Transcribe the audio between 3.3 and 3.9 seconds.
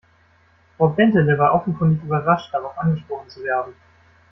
werden.